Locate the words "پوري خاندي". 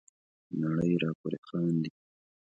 1.19-1.91